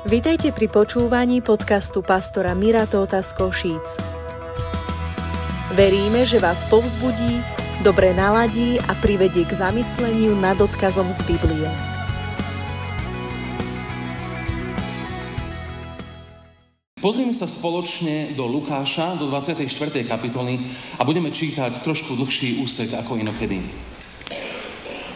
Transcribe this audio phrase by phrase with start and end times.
[0.00, 4.00] Vitajte pri počúvaní podcastu pastora Mira Tóta z Košíc.
[5.76, 7.44] Veríme, že vás povzbudí,
[7.84, 11.68] dobre naladí a privedie k zamysleniu nad odkazom z Biblie.
[17.04, 19.68] Pozrieme sa spoločne do Lukáša, do 24.
[20.08, 20.64] kapitoly
[20.96, 23.60] a budeme čítať trošku dlhší úsek ako inokedy.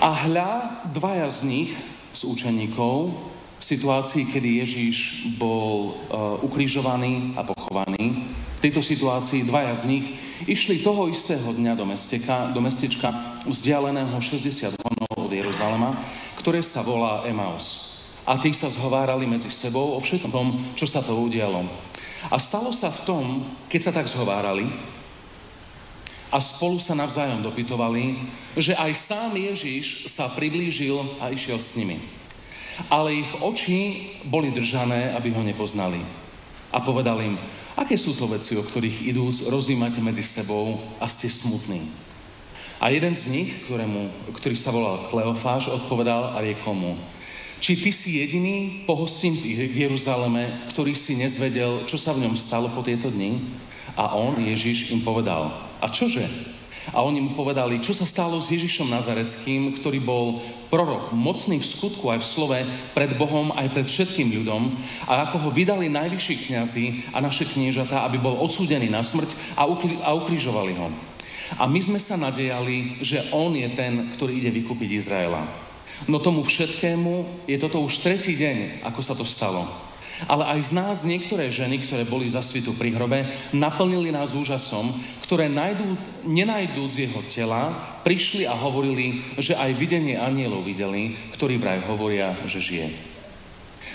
[0.05, 1.73] A hľa, dvaja z nich,
[2.13, 4.99] z učeníkov, v situácii, kedy Ježíš
[5.39, 8.27] bol uh, ukrižovaný a pochovaný,
[8.59, 10.07] v tejto situácii dvaja z nich
[10.49, 13.13] išli toho istého dňa do, mesteka, do mestečka
[13.45, 15.97] vzdialeného 60 honov od Jeruzalema,
[16.41, 17.97] ktoré sa volá Emaus.
[18.25, 21.69] A tí sa zhovárali medzi sebou o všetkom tom, čo sa to udialo.
[22.33, 23.25] A stalo sa v tom,
[23.69, 24.65] keď sa tak zhovárali
[26.33, 28.19] a spolu sa navzájom dopytovali,
[28.57, 32.01] že aj sám Ježiš sa priblížil a išiel s nimi.
[32.91, 36.03] Ale ich oči boli držané, aby ho nepoznali.
[36.75, 37.39] A povedal im,
[37.79, 41.87] aké sú to veci, o ktorých idúc rozímate medzi sebou a ste smutní.
[42.83, 46.93] A jeden z nich, ktorému, ktorý sa volal Kleofáš, odpovedal a riekol mu,
[47.63, 52.69] či ty si jediný pohostín v Jeruzaleme, ktorý si nezvedel, čo sa v ňom stalo
[52.69, 53.41] po tieto dni?
[53.95, 55.49] A on, Ježiš, im povedal,
[55.81, 56.29] a čože?
[56.93, 61.71] A oni mu povedali, čo sa stalo s Ježišom Nazareckým, ktorý bol prorok, mocný v
[61.71, 62.59] skutku aj v slove,
[62.93, 64.75] pred Bohom aj pred všetkým ľudom,
[65.09, 69.65] a ako ho vydali najvyšší kňazi a naše kniežatá, aby bol odsúdený na smrť a,
[69.65, 70.93] ukri- a ukrižovali ho.
[71.57, 75.45] A my sme sa nadejali, že on je ten, ktorý ide vykúpiť Izraela.
[76.11, 79.65] No tomu všetkému je toto už tretí deň, ako sa to stalo.
[80.31, 84.95] Ale aj z nás niektoré ženy, ktoré boli za svitu pri hrobe, naplnili nás úžasom,
[85.27, 87.75] ktoré najdú, nenajdúc jeho tela,
[88.07, 92.89] prišli a hovorili, že aj videnie anielov videli, ktorí vraj hovoria, že žije.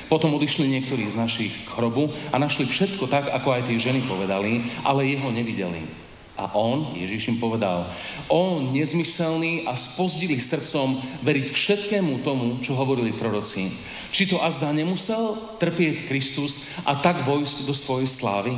[0.10, 4.66] Potom odišli niektorí z našich hrobu a našli všetko tak, ako aj tie ženy povedali,
[4.82, 6.09] ale jeho nevideli.
[6.40, 7.84] A on, Ježiš im povedal,
[8.32, 13.76] on nezmyselný a spozdili srdcom veriť všetkému tomu, čo hovorili proroci.
[14.16, 18.56] Či to azda nemusel trpieť Kristus a tak vojsť do svojej slávy?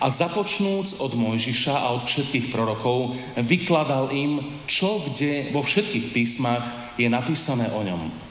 [0.00, 6.62] A započnúc od Mojžiša a od všetkých prorokov, vykladal im, čo kde vo všetkých písmach
[6.94, 8.29] je napísané o ňom.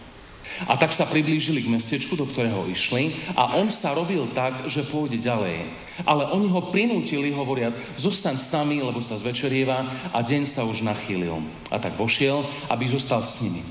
[0.67, 4.87] A tak sa priblížili k mestečku, do ktorého išli a on sa robil tak, že
[4.87, 5.69] pôjde ďalej.
[6.03, 10.83] Ale oni ho prinútili, hovoriac, zostaň s nami, lebo sa zvečerieva a deň sa už
[10.83, 11.39] nachýlil.
[11.71, 13.63] A tak vošiel, aby zostal s nimi.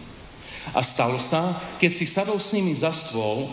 [0.76, 3.48] A stalo sa, keď si sadol s nimi za stôl,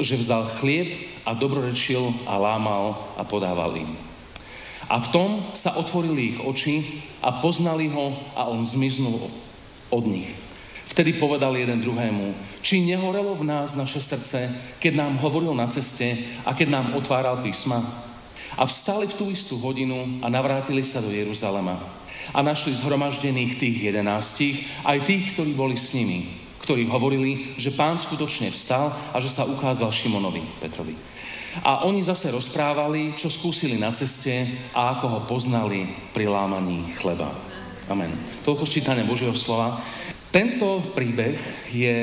[0.00, 0.96] že vzal chlieb
[1.28, 3.92] a dobrorečil a lámal a podával im.
[4.90, 9.30] A v tom sa otvorili ich oči a poznali ho a on zmiznul
[9.94, 10.49] od nich.
[10.90, 12.34] Vtedy povedal jeden druhému,
[12.66, 14.50] či nehorelo v nás naše srdce,
[14.82, 17.78] keď nám hovoril na ceste a keď nám otváral písma.
[18.58, 21.78] A vstali v tú istú hodinu a navrátili sa do Jeruzalema.
[22.34, 26.26] A našli zhromaždených tých jedenástich, aj tých, ktorí boli s nimi,
[26.66, 30.98] ktorí hovorili, že pán skutočne vstal a že sa ukázal Šimonovi Petrovi.
[31.62, 37.30] A oni zase rozprávali, čo skúsili na ceste a ako ho poznali pri lámaní chleba.
[37.90, 38.10] Amen.
[38.46, 39.74] Toľko čítania Božieho slova.
[40.30, 41.34] Tento príbeh
[41.74, 41.98] je,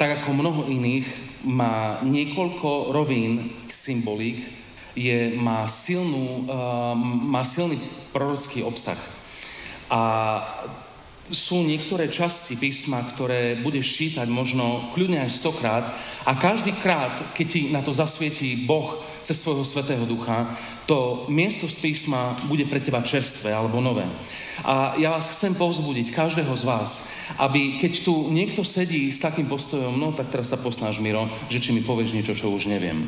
[0.00, 1.04] tak ako mnoho iných,
[1.44, 4.48] má niekoľko rovín symbolík,
[4.96, 7.76] je, má, silnú, uh, má silný
[8.16, 8.96] prorocký obsah.
[9.92, 10.00] A
[11.30, 15.84] sú niektoré časti písma, ktoré budeš čítať možno kľudne aj stokrát
[16.22, 20.46] a každý krát, keď ti na to zasvietí Boh cez svojho svetého ducha,
[20.86, 24.06] to miesto z písma bude pre teba čerstvé alebo nové.
[24.62, 26.90] A ja vás chcem povzbudiť, každého z vás,
[27.36, 31.60] aby keď tu niekto sedí s takým postojom, no tak teraz sa posnáš, Miro, že
[31.60, 33.04] či mi povieš niečo, čo už neviem.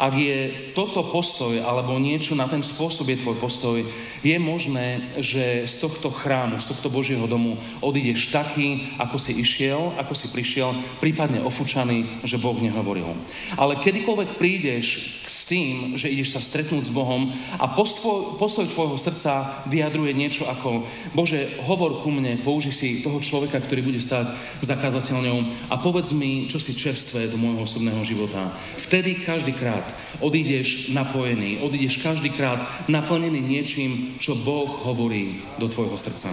[0.00, 3.78] Ak je toto postoj, alebo niečo na ten spôsob je tvoj postoj,
[4.24, 9.94] je možné, že z tohto chrámu, z tohto Božieho domu odídeš taký, ako si išiel,
[9.98, 13.12] ako si prišiel, prípadne ofúčaný, že Boh nehovoril.
[13.56, 17.28] Ale kedykoľvek prídeš s tým, že ideš sa stretnúť s Bohom
[17.60, 23.20] a postoj, postoj tvojho srdca vyjadruje niečo ako Bože, hovor ku mne, použi si toho
[23.20, 24.32] človeka, ktorý bude stáť
[24.64, 28.52] za kazateľňou a povedz mi, čo si čerstvé do môjho osobného života.
[28.80, 29.84] Vtedy každý krát
[30.20, 36.32] odídeš napojený, odídeš každý krát naplnený niečím, čo Boh hovorí do tvojho srdca.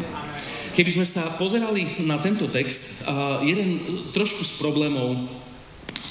[0.76, 3.08] Keby sme sa pozerali na tento text,
[3.48, 3.80] jeden
[4.12, 5.16] trošku z problémov,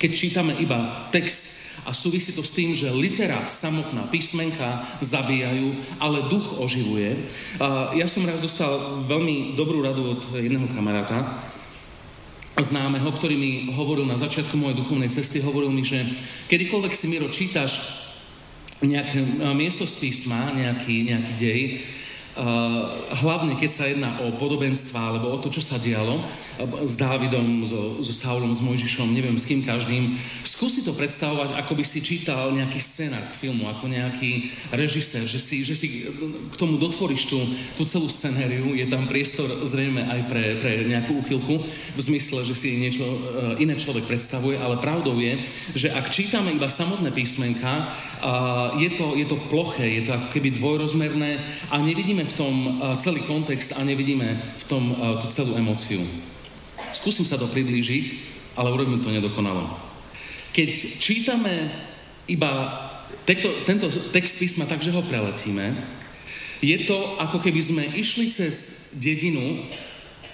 [0.01, 6.33] keď čítame iba text a súvisí to s tým, že litera samotná, písmenka zabíjajú, ale
[6.33, 7.29] duch oživuje.
[7.93, 11.29] Ja som raz dostal veľmi dobrú radu od jedného kamaráta,
[12.57, 16.09] známeho, ktorý mi hovoril na začiatku mojej duchovnej cesty, hovoril mi, že
[16.49, 18.01] kedykoľvek si, Miro, čítaš
[18.81, 19.21] nejaké
[19.53, 21.61] miesto z písma, nejaký, nejaký dej,
[23.23, 26.27] hlavne keď sa jedná o podobenstva alebo o to, čo sa dialo uh,
[26.83, 31.73] s Dávidom, so, so Saulom, s Mojžišom, neviem s kým každým, skúsi to predstavovať, ako
[31.79, 36.11] by si čítal nejaký scenár k filmu, ako nejaký režisér, že si, že si
[36.51, 37.39] k tomu dotvoríš tú,
[37.79, 41.55] tú celú scenériu, je tam priestor zrejme aj pre, pre nejakú úchylku,
[41.95, 43.19] v zmysle, že si niečo uh,
[43.63, 45.39] iné človek predstavuje, ale pravdou je,
[45.79, 47.95] že ak čítame iba samotné písmenka,
[48.81, 51.39] je to, je to ploché, je to ako keby dvojrozmerné
[51.71, 52.55] a nevidíme v tom
[52.97, 56.03] celý kontext a nevidíme v tom tú celú emóciu.
[56.97, 58.05] Skúsim sa to priblížiť,
[58.57, 59.67] ale urobím to nedokonalo.
[60.55, 60.71] Keď
[61.03, 61.71] čítame
[62.31, 62.71] iba
[63.27, 65.75] tekto, tento text písma tak, že ho preletíme,
[66.65, 69.67] je to ako keby sme išli cez dedinu,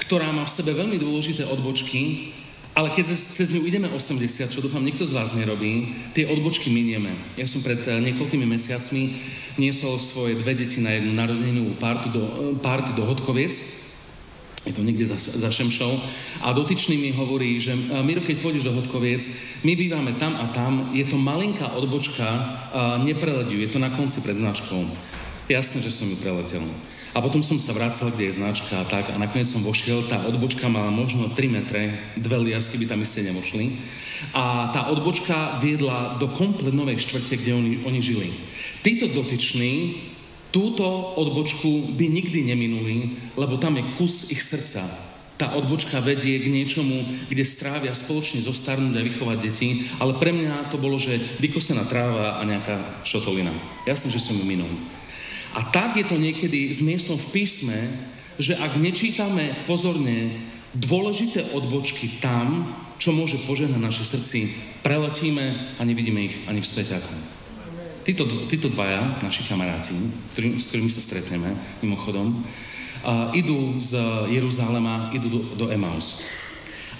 [0.07, 2.31] ktorá má v sebe veľmi dôležité odbočky
[2.81, 7.13] ale keď cez ňu ideme 80, čo dúfam nikto z vás nerobí, tie odbočky minieme.
[7.37, 9.13] Ja som pred eh, niekoľkými mesiacmi
[9.61, 13.53] niesol svoje dve deti na jednu narodeninú party do, eh, party do Hodkoviec.
[14.65, 16.01] Je to niekde za, za Šemšou.
[16.41, 19.29] A dotyčný mi hovorí, že eh, Miro, keď pôjdeš do Hodkoviec,
[19.61, 22.25] my bývame tam a tam, je to malinká odbočka,
[23.05, 24.89] neprelediu, je to na konci pred značkou.
[25.53, 26.65] Jasné, že som ju preletel.
[27.11, 29.11] A potom som sa vracal, kde je značka a tak.
[29.11, 33.27] A nakoniec som vošiel, tá odbočka mala možno 3 metre, dve liasky by tam iste
[33.27, 33.75] nemošli.
[34.31, 38.31] A tá odbočka viedla do komplet novej štvrte, kde oni, oni žili.
[38.87, 40.07] Títo dotyční
[40.55, 40.87] túto
[41.19, 44.87] odbočku by nikdy neminuli, lebo tam je kus ich srdca.
[45.35, 47.01] Tá odbočka vedie k niečomu,
[47.33, 52.37] kde strávia spoločne zostarnúť a vychovať deti, ale pre mňa to bolo, že vykosená tráva
[52.39, 52.77] a nejaká
[53.09, 53.51] šotolina.
[53.89, 54.69] Jasné, že som ju minul.
[55.55, 57.79] A tak je to niekedy miestom v písme,
[58.39, 60.33] že ak nečítame pozorne
[60.73, 62.71] dôležité odbočky tam,
[63.01, 64.55] čo môže požehnať naše srdci,
[64.87, 67.15] preletíme a nevidíme ich ani v späťaku.
[68.01, 69.93] Títo, títo dvaja, naši kamaráti,
[70.33, 71.53] ktorý, s ktorými sa stretneme,
[71.85, 73.99] mimochodom, uh, idú z
[74.33, 76.25] Jeruzalema, idú do, do Emaus.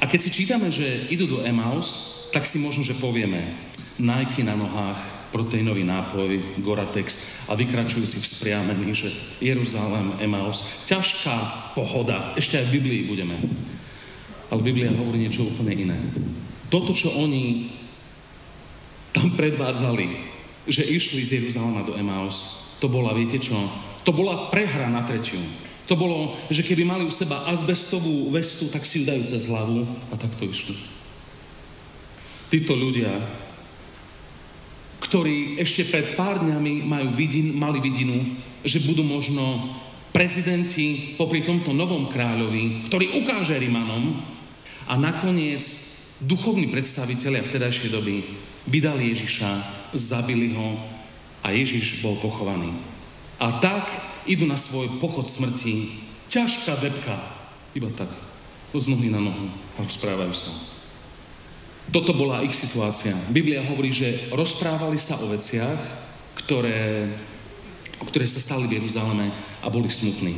[0.01, 3.57] A keď si čítame, že idú do Emaus, tak si možno, že povieme,
[4.01, 12.59] Nike na nohách, proteínový nápoj, Goratex a vykračujúci vzpriamený, že Jeruzalém, Emaus, ťažká pohoda, ešte
[12.59, 13.39] aj v Biblii budeme.
[14.51, 15.99] Ale Biblia hovorí niečo úplne iné.
[16.67, 17.71] Toto, čo oni
[19.15, 20.07] tam predvádzali,
[20.67, 23.55] že išli z Jeruzalema do Emaus, to bola, viete čo,
[24.03, 25.41] to bola prehra na tretiu.
[25.91, 29.83] To bolo, že keby mali u seba azbestovú vestu, tak si ju dajú cez hlavu
[30.11, 30.79] a tak to išli.
[32.51, 33.11] Títo ľudia
[35.01, 38.21] ktorí ešte pred pár dňami majú vidin, mali vidinu,
[38.61, 39.73] že budú možno
[40.13, 44.21] prezidenti popri tomto novom kráľovi, ktorý ukáže Rimanom
[44.91, 45.63] a nakoniec
[46.21, 48.27] duchovní predstavitelia vtedajšej doby
[48.69, 49.51] vydali Ježiša,
[49.97, 50.77] zabili ho
[51.41, 52.69] a Ježiš bol pochovaný.
[53.41, 53.89] A tak
[54.29, 55.97] idú na svoj pochod smrti,
[56.29, 57.17] ťažká depka,
[57.73, 58.13] iba tak,
[58.77, 59.49] z nohy na nohu
[59.79, 60.51] a rozprávajú sa.
[61.89, 63.17] Toto bola ich situácia.
[63.33, 65.81] Biblia hovorí, že rozprávali sa o veciach,
[66.45, 67.09] ktoré,
[68.05, 69.33] ktoré sa stali v Jeruzaleme
[69.65, 70.37] a boli smutní.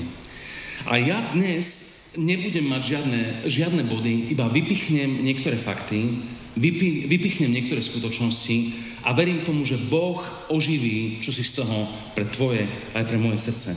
[0.87, 6.21] A ja dnes nebudem mať žiadne, žiadne body, iba vypichnem niektoré fakty,
[6.57, 8.57] vypi, vypichnem niektoré skutočnosti
[9.05, 10.21] a verím tomu, že Boh
[10.53, 13.73] oživí, čo si z toho pre tvoje aj pre moje srdce.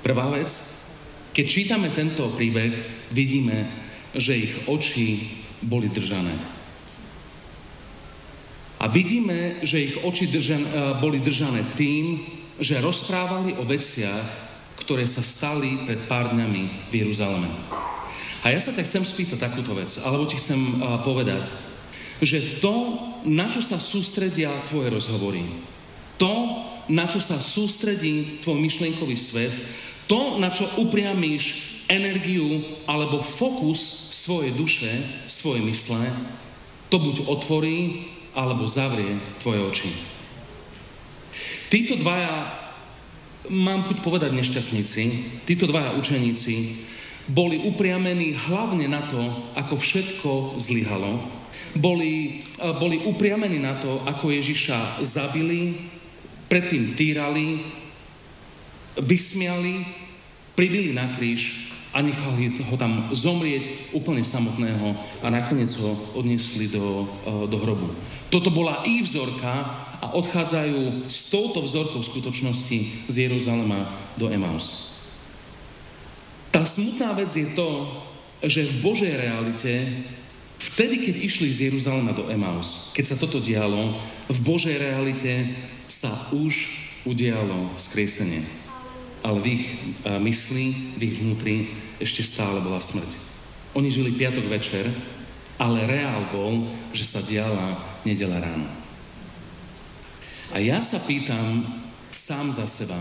[0.00, 0.48] Prvá vec,
[1.36, 2.72] keď čítame tento príbeh,
[3.12, 3.68] vidíme,
[4.16, 5.28] že ich oči
[5.60, 6.55] boli držané.
[8.76, 12.20] A vidíme, že ich oči držan, e, boli držané tým,
[12.60, 14.46] že rozprávali o veciach,
[14.80, 17.48] ktoré sa stali pred pár dňami v Jeruzaleme.
[18.46, 21.50] A ja sa ťa chcem spýtať takúto vec, alebo ti chcem uh, povedať,
[22.22, 25.42] že to, na čo sa sústredia tvoje rozhovory,
[26.14, 26.32] to,
[26.86, 29.52] na čo sa sústredí tvoj myšlienkový svet,
[30.06, 34.90] to, na čo upriamíš energiu alebo fokus svojej duše,
[35.26, 36.06] svojej mysle,
[36.86, 38.06] to buď otvorí
[38.36, 39.90] alebo zavrie tvoje oči.
[41.72, 42.52] Títo dvaja,
[43.50, 45.02] mám chuť povedať nešťastníci,
[45.48, 46.54] títo dvaja učeníci
[47.26, 49.18] boli upriamení hlavne na to,
[49.58, 50.30] ako všetko
[50.62, 51.18] zlyhalo.
[51.74, 52.44] Boli,
[52.78, 55.90] boli upriamení na to, ako Ježiša zabili,
[56.46, 57.66] predtým týrali,
[58.94, 59.82] vysmiali,
[60.54, 67.10] pribili na kríž a nechali ho tam zomrieť úplne samotného a nakoniec ho odniesli do,
[67.50, 67.90] do hrobu.
[68.30, 69.54] Toto bola ich vzorka
[70.02, 73.86] a odchádzajú s touto vzorkou skutočnosti z Jeruzalema
[74.18, 74.92] do Emaus.
[76.50, 77.86] Tá smutná vec je to,
[78.44, 79.72] že v Božej realite
[80.56, 83.92] Vtedy, keď išli z Jeruzalema do Emaus, keď sa toto dialo,
[84.32, 85.52] v Božej realite
[85.84, 86.72] sa už
[87.04, 88.40] udialo vzkriesenie.
[89.20, 91.56] Ale v ich e, mysli, v ich vnútri
[92.00, 93.20] ešte stále bola smrť.
[93.76, 94.88] Oni žili piatok večer,
[95.60, 96.64] ale reál bol,
[96.96, 97.76] že sa diala
[98.06, 98.70] nedela ráno.
[100.54, 101.66] A ja sa pýtam
[102.14, 102.96] sám za seba,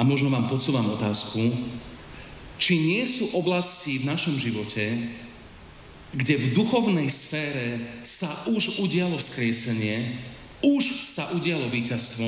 [0.00, 1.52] možno vám podsúvam otázku,
[2.56, 5.12] či nie sú oblasti v našom živote,
[6.16, 10.16] kde v duchovnej sfére sa už udialo vzkriesenie,
[10.64, 12.26] už sa udialo víťazstvo,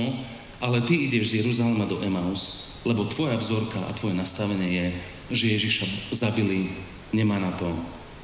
[0.61, 4.87] ale ty ideš z Jeruzalema do Emaus, lebo tvoja vzorka a tvoje nastavenie je,
[5.32, 6.76] že Ježiša zabili,
[7.11, 7.73] nemá na to,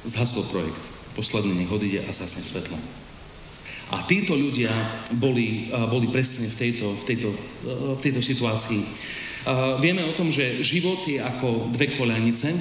[0.05, 0.98] zhasol projekt.
[1.17, 2.77] Posledný nech odíde a zasne svetlo.
[3.89, 4.69] A títo ľudia
[5.17, 7.29] boli, boli presne v tejto, v tejto,
[7.97, 8.85] v tejto situácii.
[9.81, 12.53] Vieme o tom, že život je ako dve koľanice,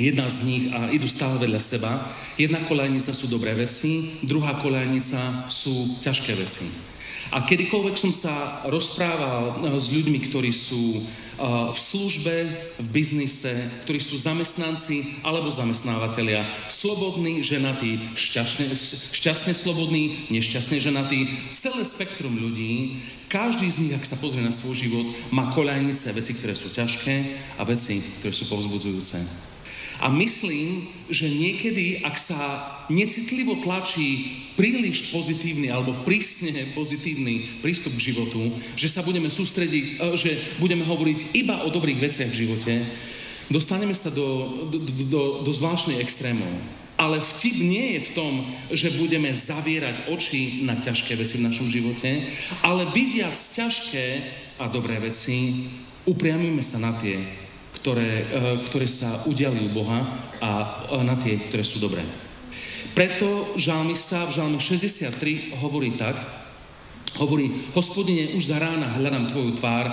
[0.00, 2.00] Jedna z nich a idú stále vedľa seba.
[2.40, 6.64] Jedna kolejnica sú dobré veci, druhá kolejnica sú ťažké veci.
[7.30, 11.04] A kedykoľvek som sa rozprával eh, s ľuďmi, ktorí sú eh,
[11.70, 12.34] v službe,
[12.80, 18.72] v biznise, ktorí sú zamestnanci alebo zamestnávateľia, slobodní, ženatí, šťastne,
[19.12, 23.00] šťastne slobodní, nešťastne ženatí, celé spektrum ľudí,
[23.30, 27.38] každý z nich, ak sa pozrie na svoj život, má koľajnice, veci, ktoré sú ťažké
[27.58, 29.49] a veci, ktoré sú povzbudzujúce.
[30.00, 32.40] A myslím, že niekedy, ak sa
[32.88, 38.48] necitlivo tlačí príliš pozitívny alebo prísne pozitívny prístup k životu,
[38.80, 42.72] že sa budeme sústrediť, e, že budeme hovoriť iba o dobrých veciach v živote,
[43.52, 46.48] dostaneme sa do, do, do, do zvláštnych extrémov.
[47.00, 48.32] Ale vtip nie je v tom,
[48.68, 52.28] že budeme zavierať oči na ťažké veci v našom živote,
[52.60, 54.04] ale vidiac ťažké
[54.60, 55.64] a dobré veci,
[56.04, 57.16] upriamíme sa na tie,
[57.80, 58.24] ktoré, eh,
[58.68, 60.04] ktoré sa udiali u Boha
[60.40, 60.50] a
[61.00, 62.04] na tie, ktoré sú dobré.
[62.96, 66.16] Preto žalmista v žalme 63 hovorí tak,
[67.16, 69.92] hovorí, hospodine, už za rána hľadám tvoju tvár,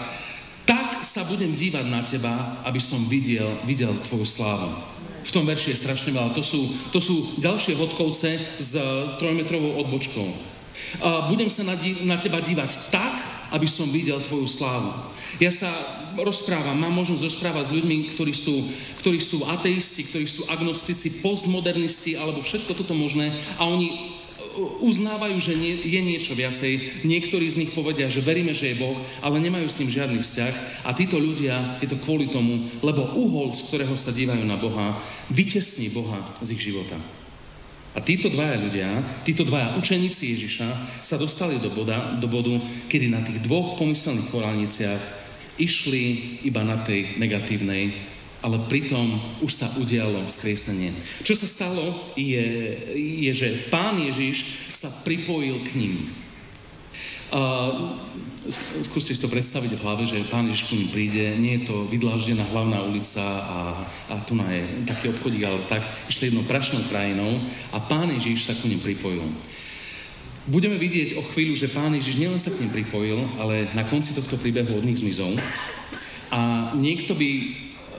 [0.68, 4.68] tak sa budem dívať na teba, aby som videl, videl tvoju slávu.
[5.24, 6.36] V tom verši je strašne veľa.
[6.36, 8.72] To sú, to sú ďalšie hodkovce s
[9.20, 10.28] trojmetrovou odbočkou.
[11.28, 13.20] Budem sa na, na teba dívať tak,
[13.52, 14.92] aby som videl tvoju slávu.
[15.40, 15.68] Ja sa
[16.24, 18.66] rozprávam, mám možnosť rozprávať s ľuďmi, ktorí sú,
[19.04, 25.38] ktorí sú ateisti, ktorí sú agnostici, postmodernisti alebo všetko toto možné a oni uh, uznávajú,
[25.38, 27.04] že nie, je niečo viacej.
[27.06, 30.54] Niektorí z nich povedia, že veríme, že je Boh, ale nemajú s ním žiadny vzťah.
[30.88, 34.98] A títo ľudia, je to kvôli tomu, lebo uhol, z ktorého sa dívajú na Boha,
[35.30, 36.98] vytesní Boha z ich života.
[37.98, 42.54] A títo dvaja ľudia, títo dvaja učeníci Ježiša sa dostali do, boda, do bodu,
[42.94, 45.02] kedy na tých dvoch pomyselných korániciach
[45.58, 47.94] išli iba na tej negatívnej,
[48.46, 50.94] ale pritom už sa udialo vzkriesenie.
[51.26, 55.96] Čo sa stalo, je, je že pán Ježiš sa pripojil k ním.
[57.28, 58.00] Uh,
[58.88, 61.84] skúste si to predstaviť v hlave, že pán Ježiš k ním príde, nie je to
[61.92, 63.60] vydláždená hlavná ulica a,
[64.08, 67.42] a tu je taký obchodík, ale tak, išli jednou prašnou krajinou
[67.76, 69.28] a pán Ježiš sa k ním pripojil.
[70.48, 74.16] Budeme vidieť o chvíľu, že pán Ježiš nielen sa k ním pripojil, ale na konci
[74.16, 75.36] tohto príbehu od nich zmizol.
[76.32, 77.52] A niekto by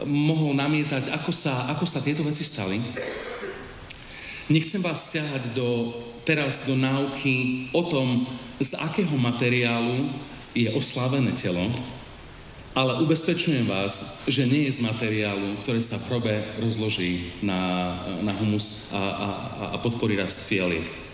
[0.09, 2.81] mohol namietať, ako sa, ako sa tieto veci stali.
[4.49, 5.93] Nechcem vás stiahať do,
[6.25, 8.25] teraz do náuky o tom,
[8.65, 10.09] z akého materiálu
[10.57, 11.69] je oslávené telo,
[12.73, 16.33] ale ubezpečujem vás, že nie je z materiálu, ktoré sa probe
[16.65, 17.93] rozloží na,
[18.25, 19.29] na humus a, a,
[19.75, 21.08] a podporí rast fialiek.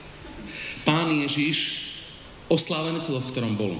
[0.84, 1.88] Pán Ježiš,
[2.48, 3.74] oslávené telo, v ktorom bol.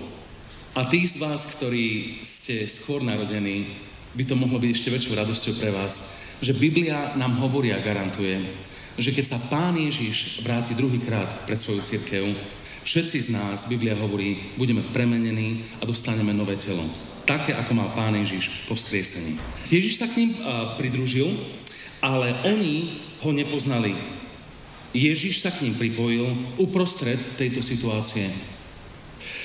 [0.75, 3.71] A tí z vás, ktorí ste skôr narodení,
[4.15, 8.43] by to mohlo byť ešte väčšou radosťou pre vás, že Biblia nám hovorí a garantuje,
[8.99, 12.27] že keď sa Pán Ježiš vráti druhýkrát pred svoju církev,
[12.87, 16.87] všetci z nás, Biblia hovorí, budeme premenení a dostaneme nové telo.
[17.25, 19.41] Také, ako mal Pán Ježiš po vzkriesení.
[19.73, 21.33] Ježiš sa k ním uh, pridružil,
[22.05, 23.97] ale oni ho nepoznali.
[24.95, 26.23] Ježiš sa k ním pripojil
[26.55, 28.31] uprostred tejto situácie.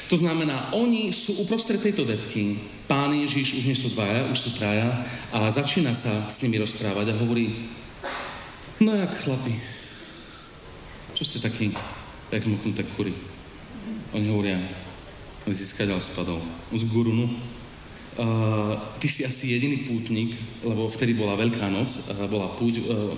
[0.09, 2.61] To znamená, oni sú uprostred tejto depky.
[2.85, 4.89] Pán Ježiš už nie sú dvaja, už sú traja
[5.33, 7.53] a začína sa s nimi rozprávať a hovorí,
[8.81, 9.53] no jak chlapi,
[11.17, 11.73] čo ste takí,
[12.29, 13.13] jak zmoknuté kury.
[14.13, 14.57] Oni hovoria,
[15.49, 16.41] skadal spadol,
[16.73, 17.29] z gurunu,
[18.19, 23.15] Uh, ty si asi jediný pútnik, lebo vtedy bola Veľká noc, uh, bola púť, uh,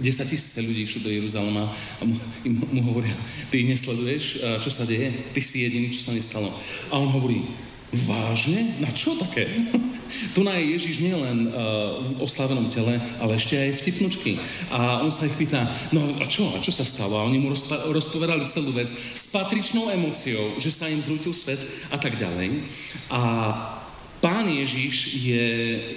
[0.00, 2.16] tisíce ľudí išli do Jeruzalema a mu,
[2.48, 3.12] mu hovoria,
[3.52, 5.12] ty nesleduješ, uh, čo sa deje?
[5.36, 6.48] Ty si jediný, čo sa nestalo.
[6.88, 7.44] A on hovorí,
[7.92, 8.80] vážne?
[8.80, 9.44] Na čo také?
[10.06, 14.38] Tu na je Ježiš nielen uh, v oslávenom tele, ale ešte aj vtipnučky.
[14.70, 17.18] A on sa ich pýta, no a čo, a čo sa stalo?
[17.18, 21.58] A oni mu rozpa- rozpovedali celú vec s patričnou emóciou, že sa im zrútil svet
[21.90, 22.62] a tak ďalej.
[23.10, 23.20] A
[24.24, 25.44] Pán Ježiš je,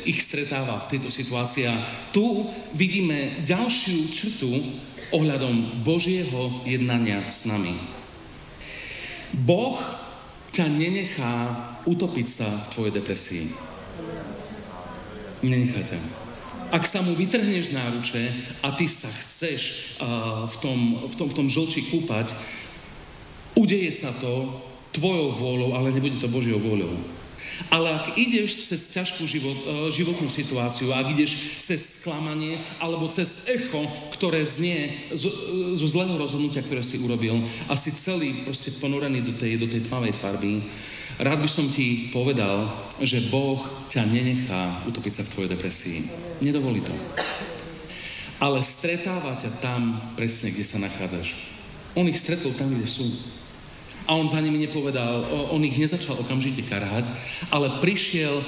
[0.04, 1.76] ich stretáva v tejto situácii a
[2.12, 2.46] tu
[2.76, 4.52] vidíme ďalšiu črtu
[5.16, 7.74] ohľadom Božieho jednania s nami.
[9.34, 9.80] Boh
[10.52, 11.34] ťa nenechá
[11.88, 13.46] utopiť sa v tvojej depresii.
[15.46, 16.00] Nenechá ťa.
[16.70, 18.24] Ak sa mu vytrhneš z náruče
[18.62, 22.30] a ty sa chceš uh, v, tom, v, tom, v tom žlči kúpať,
[23.58, 24.54] udeje sa to
[24.94, 26.94] tvojou vôľou, ale nebude to Božiou vôľou.
[27.68, 33.44] Ale ak ideš cez ťažkú život, uh, životnú situáciu, ak ideš cez sklamanie alebo cez
[33.52, 33.84] echo,
[34.16, 35.28] ktoré znie zo,
[35.76, 39.86] zo zlého rozhodnutia, ktoré si urobil a si celý proste ponorený do tej, do tej
[39.86, 40.64] tmavej farby,
[41.20, 42.72] Rád by som ti povedal,
[43.04, 43.60] že Boh
[43.92, 46.00] ťa nenechá utopiť sa v tvojej depresii.
[46.40, 46.96] Nedovolí to.
[48.40, 51.36] Ale stretáva ťa tam presne, kde sa nachádzaš.
[52.00, 53.04] On ich stretol tam, kde sú.
[54.10, 55.22] A on za nimi nepovedal,
[55.54, 57.14] on ich nezačal okamžite karhať,
[57.54, 58.42] ale prišiel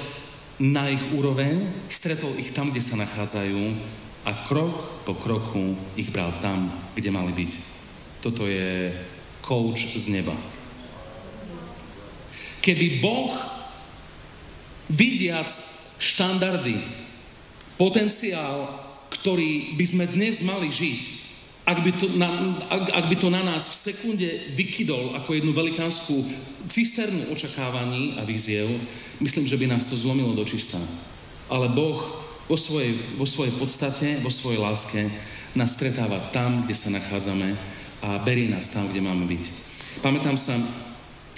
[0.58, 3.62] na ich úroveň, stretol ich tam, kde sa nachádzajú
[4.26, 6.66] a krok po kroku ich bral tam,
[6.98, 7.52] kde mali byť.
[8.22, 8.90] Toto je
[9.42, 10.34] coach z neba.
[12.62, 13.34] Keby Boh,
[14.90, 15.50] vidiac
[15.98, 16.78] štandardy,
[17.74, 18.70] potenciál,
[19.10, 21.21] ktorý by sme dnes mali žiť,
[21.62, 22.28] ak by, to na,
[22.70, 24.28] ak, ak by to na nás v sekunde
[24.58, 26.26] vykydol ako jednu velikánsku
[26.66, 28.66] cisternu očakávaní a víziev,
[29.22, 30.78] myslím, že by nás to zlomilo do čistá.
[31.46, 32.02] Ale Boh
[32.50, 35.06] vo svojej, vo svojej podstate, vo svojej láske
[35.54, 37.54] nás stretáva tam, kde sa nachádzame
[38.02, 39.44] a berie nás tam, kde máme byť.
[40.02, 40.58] Pamätám sa,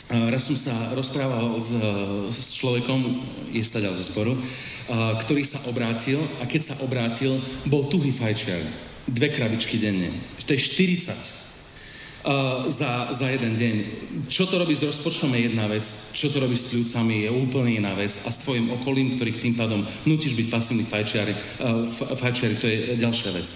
[0.04, 1.72] Raz som sa rozprával s,
[2.28, 3.24] s človekom,
[3.56, 4.36] je staďal zo zboru,
[5.24, 8.60] ktorý sa obrátil a keď sa obrátil, bol tuhý fajčiar.
[9.04, 10.08] Dve krabičky denne.
[10.44, 11.12] To je 40
[12.25, 13.76] uh, za, za jeden deň.
[14.32, 15.85] Čo to robí s rozpočtom je jedna vec,
[16.16, 19.55] čo to robí s pľúcami je úplne iná vec a s tvojim okolím, ktorých tým
[19.55, 21.85] pádom nutíš byť pasívny fajčiari, uh,
[22.16, 23.48] fajčiari, to je ďalšia vec.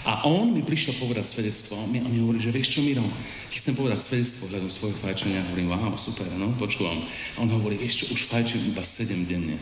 [0.00, 3.04] A on mi prišiel povedať svedectvo a mi, a mi hovorí, že vieš čo, Miro,
[3.52, 5.44] ti chcem povedať svedectvo hľadom svojho fajčenia.
[5.52, 7.04] Hovorím, wow, super, no, počúvam.
[7.36, 9.60] A on hovorí, vieš čo, už fajčím iba 7 denne.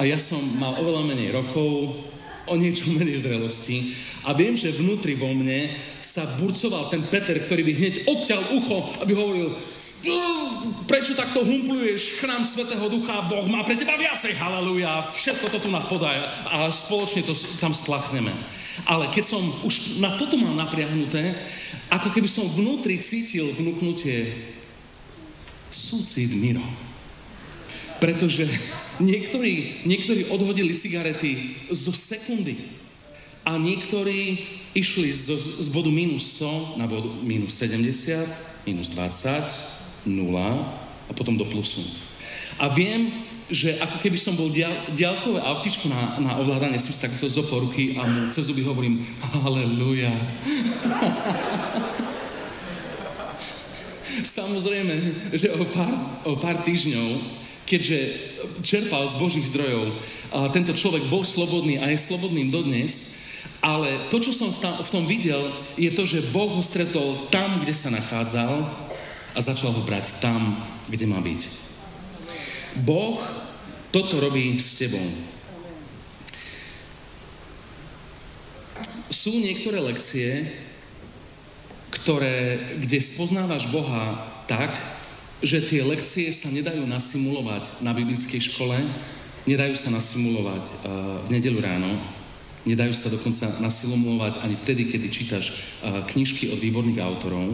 [0.00, 2.00] A ja som mal oveľa menej rokov,
[2.46, 3.92] o niečo menej zrelosti
[4.26, 5.70] a viem, že vnútri vo mne
[6.02, 9.48] sa burcoval ten Peter, ktorý by hneď odťal ucho, aby hovoril,
[10.86, 15.68] prečo takto humpluješ chrám Svetého Ducha, Boh má pre teba viacej, halleluja, všetko to tu
[15.72, 16.14] nám podaj
[16.46, 18.30] a spoločne to tam splachneme.
[18.86, 21.34] Ale keď som už na toto mal napriahnuté,
[21.90, 24.36] ako keby som vnútri cítil vnúknutie
[25.72, 26.85] súcit Miro.
[27.96, 28.44] Pretože
[29.00, 32.56] niektorí, niektorí odhodili cigarety zo sekundy
[33.46, 34.44] a niektorí
[34.76, 40.66] išli z, z bodu minus 100 na bodu minus 70, minus 20, nula
[41.08, 41.80] a potom do plusu.
[42.60, 43.12] A viem,
[43.46, 47.46] že ako keby som bol dial, diálkové autičko na, na ovládanie, som si takto zo
[47.46, 50.10] poruky a mu cez zuby hovorím Halleluja.
[54.36, 54.94] Samozrejme,
[55.36, 55.94] že o pár,
[56.26, 57.22] o pár týždňov,
[57.66, 57.98] keďže
[58.62, 59.92] čerpal z Božích zdrojov,
[60.30, 63.18] a tento človek bol slobodný a je slobodným dodnes,
[63.60, 67.58] ale to, čo som v, v tom videl, je to, že Boh ho stretol tam,
[67.58, 68.62] kde sa nachádzal
[69.34, 70.54] a začal ho brať tam,
[70.86, 71.42] kde má byť.
[72.86, 73.18] Boh
[73.90, 75.02] toto robí s tebou.
[79.10, 80.52] Sú niektoré lekcie,
[81.90, 84.95] ktoré, kde spoznávaš Boha tak,
[85.44, 88.76] že tie lekcie sa nedajú nasimulovať na biblickej škole,
[89.44, 90.72] nedajú sa nasimulovať uh,
[91.28, 91.92] v nedelu ráno,
[92.64, 97.52] nedajú sa dokonca nasimulovať ani vtedy, kedy čítaš uh, knižky od výborných autorov,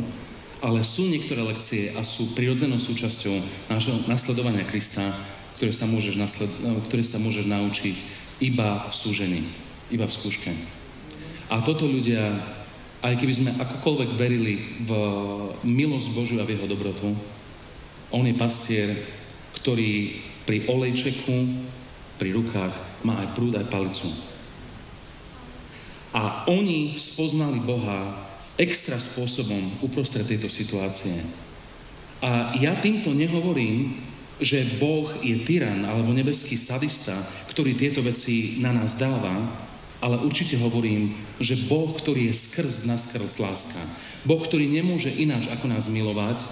[0.62, 3.34] ale sú niektoré lekcie a sú prirodzenou súčasťou
[3.66, 5.02] nášho nasledovania Krista,
[5.58, 6.50] ktoré sa môžeš, nasled,
[6.86, 7.96] ktoré sa môžeš naučiť
[8.42, 9.40] iba v súžení,
[9.90, 10.50] iba v skúške.
[11.50, 12.30] A toto ľudia,
[13.02, 14.90] aj keby sme akokoľvek verili v
[15.66, 17.12] milosť Božiu a v jeho dobrotu,
[18.12, 18.88] on je pastier,
[19.60, 21.36] ktorý pri olejčeku,
[22.20, 24.08] pri rukách má aj prúd, aj palicu.
[26.12, 28.12] A oni spoznali Boha
[28.60, 31.24] extra spôsobom uprostred tejto situácie.
[32.20, 33.96] A ja týmto nehovorím,
[34.38, 37.16] že Boh je tyran alebo nebeský sadista,
[37.48, 39.32] ktorý tieto veci na nás dáva,
[40.02, 43.78] ale určite hovorím, že Boh, ktorý je skrz naskrz láska,
[44.26, 46.42] Boh, ktorý nemôže ináč ako nás milovať,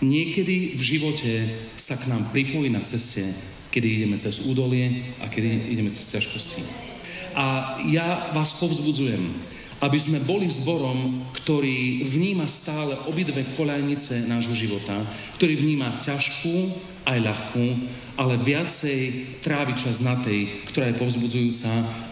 [0.00, 1.32] niekedy v živote
[1.76, 3.28] sa k nám pripojí na ceste
[3.70, 6.62] kedy ideme cez údolie a kedy ideme cez ťažkosti.
[7.38, 9.30] A ja vás povzbudzujem,
[9.80, 14.98] aby sme boli zborom, ktorý vníma stále obidve koľajnice nášho života,
[15.38, 16.56] ktorý vníma ťažkú
[17.06, 17.66] aj ľahkú,
[18.20, 19.00] ale viacej
[19.40, 21.70] trávi čas na tej, ktorá je povzbudzujúca,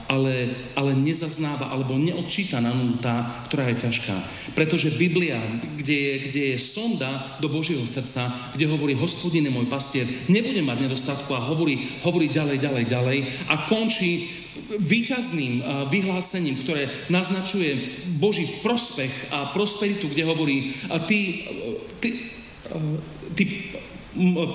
[0.09, 4.17] ale, ale nezaznáva alebo neodčíta na tá, ktorá je ťažká.
[4.57, 5.39] Pretože Biblia,
[5.77, 10.65] kde je, kde je sonda do Božieho srdca, kde hovorí hospodin je môj pastier, nebude
[10.65, 13.19] mať nedostatku a hovorí, hovorí ďalej, ďalej, ďalej
[13.53, 14.27] a končí
[14.69, 17.79] výťazným vyhlásením, ktoré naznačuje
[18.21, 20.57] Boží prospech a prosperitu, kde hovorí,
[21.09, 21.47] ty,
[22.01, 22.09] ty,
[23.33, 23.45] ty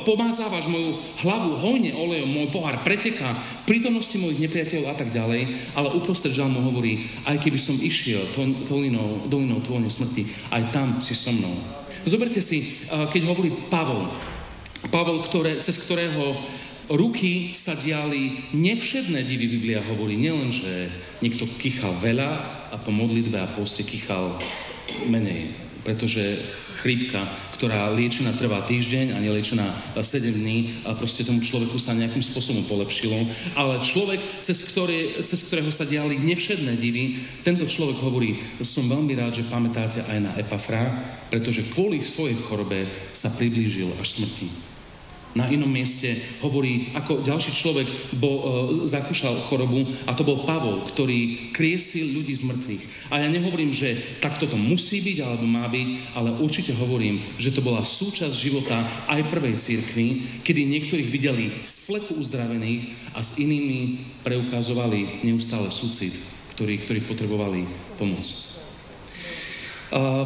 [0.03, 5.47] pomázávaš moju hlavu hojne olejom, môj pohár preteká v prítomnosti mojich nepriateľov a tak ďalej,
[5.77, 8.27] ale uprostred žalmu hovorí, aj keby som išiel
[8.65, 11.53] dolinou, dolinou tvojho smrti, aj tam si so mnou.
[12.03, 14.09] Zoberte si, keď hovorí Pavol,
[14.91, 16.35] Pavol, ktoré, cez ktorého
[16.91, 20.19] ruky sa diali nevšedné divy, Biblia hovorí.
[20.19, 20.91] Nielen, že
[21.23, 22.29] niekto kýchal veľa
[22.73, 24.35] a po modlitbe a poste kýchal
[25.07, 25.62] menej.
[25.83, 26.39] Pretože
[26.83, 27.23] chrípka,
[27.55, 29.63] ktorá liečená trvá týždeň a neliečená
[29.95, 33.23] 7 dní, a proste tomu človeku sa nejakým spôsobom polepšilo.
[33.55, 39.15] Ale človek, cez, ktorý, cez ktorého sa diali nevšedné divy, tento človek hovorí, som veľmi
[39.15, 40.87] rád, že pamätáte aj na Epafra,
[41.31, 44.72] pretože kvôli svojej chorobe sa priblížil až smrti
[45.33, 48.43] na inom mieste hovorí, ako ďalší človek bol, e,
[48.85, 52.83] zakúšal chorobu a to bol Pavol, ktorý kriesil ľudí z mŕtvych.
[53.09, 57.49] A ja nehovorím, že takto to musí byť alebo má byť, ale určite hovorím, že
[57.49, 58.77] to bola súčasť života
[59.09, 60.05] aj prvej církvy,
[60.45, 66.13] kedy niektorých videli z fleku uzdravených a s inými preukazovali neustále súcit,
[66.53, 67.65] ktorí, ktorí potrebovali
[67.97, 68.52] pomoc.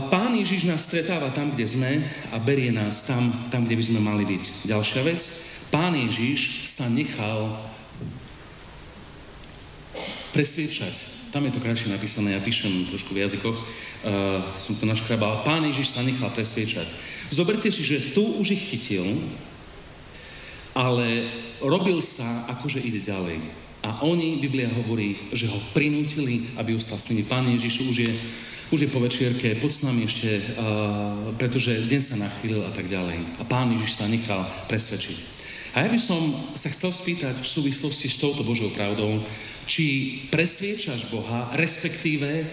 [0.08, 2.00] Pán Ježiš nás stretáva tam, kde sme
[2.32, 4.64] a berie nás tam, tam, kde by sme mali byť.
[4.64, 5.20] Ďalšia vec,
[5.68, 7.52] Pán Ježiš sa nechal
[10.32, 11.20] presviečať.
[11.36, 15.44] Tam je to krajšie napísané, ja píšem trošku v jazykoch, uh, som to naškrabal.
[15.44, 16.88] Pán Ježiš sa nechal presviečať.
[17.28, 19.20] Zoberte si, že tu už ich chytil,
[20.72, 21.28] ale
[21.60, 23.67] robil sa, akože ide ďalej.
[23.86, 27.22] A oni, Biblia hovorí, že ho prinútili, aby ustal s nimi.
[27.24, 28.14] Pán Ježiš už je
[28.68, 32.92] už je po večierke, poď s nami ešte, uh, pretože deň sa nachýlil a tak
[32.92, 33.16] ďalej.
[33.40, 35.40] A pán Ježiš sa nechal presvedčiť.
[35.72, 36.20] A ja by som
[36.52, 39.24] sa chcel spýtať v súvislosti s touto Božou pravdou,
[39.70, 42.44] či presviečaš Boha, respektíve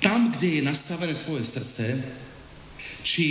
[0.00, 2.00] tam, kde je nastavené tvoje srdce,
[3.02, 3.26] či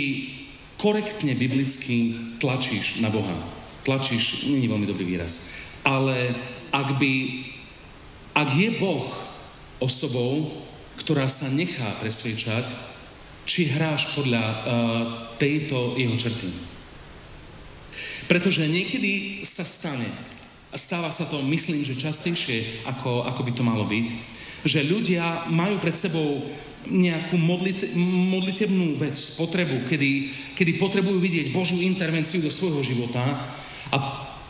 [0.78, 3.34] korektne biblicky tlačíš na Boha.
[3.82, 5.42] Tlačíš, není veľmi dobrý výraz.
[5.82, 6.36] Ale
[6.72, 7.14] ak by,
[8.36, 9.08] ak je Boh
[9.78, 10.64] osobou,
[10.98, 12.74] ktorá sa nechá presviečať,
[13.48, 14.58] či hráš podľa uh,
[15.40, 16.50] tejto jeho črty.
[18.28, 20.04] Pretože niekedy sa stane,
[20.76, 24.06] stáva sa to, myslím, že častejšie, ako, ako by to malo byť,
[24.68, 26.44] že ľudia majú pred sebou
[26.88, 33.48] nejakú modlit, modlitebnú vec, potrebu, kedy, kedy potrebujú vidieť Božú intervenciu do svojho života
[33.88, 33.96] a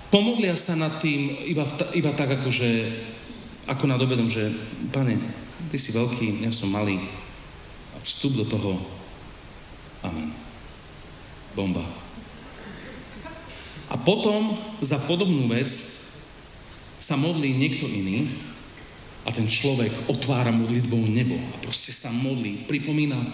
[0.09, 3.01] pomodlia sa nad tým iba, iba tak, ako, že,
[3.68, 4.53] ako nad obedom, že
[4.92, 5.21] pane,
[5.68, 7.01] ty si veľký, ja som malý.
[7.94, 8.81] A vstup do toho,
[10.05, 10.33] amen.
[11.53, 11.83] Bomba.
[13.88, 14.53] A potom
[14.85, 15.73] za podobnú vec
[17.01, 18.29] sa modlí niekto iný
[19.28, 23.28] a ten človek otvára modlitbou nebo a proste sa modlí, pripomína uh,